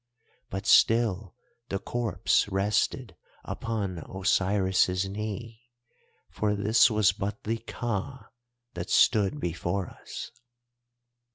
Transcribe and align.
But 0.49 0.65
still 0.65 1.35
the 1.69 1.77
corpse 1.77 2.47
rested 2.49 3.15
upon 3.45 3.99
Osiris' 3.99 5.05
knee, 5.05 5.61
for 6.31 6.55
this 6.55 6.89
was 6.89 7.11
but 7.11 7.43
the 7.43 7.59
Ka 7.59 8.29
that 8.73 8.89
stood 8.89 9.39
before 9.39 9.89
us. 9.89 10.31